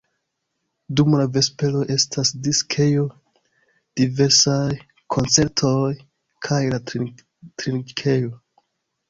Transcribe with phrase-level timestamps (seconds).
[0.99, 3.03] Dum la vesperoj estas diskejo,
[4.01, 4.65] diversaj
[5.17, 5.93] koncertoj,
[6.49, 8.35] kaj la trinkejo.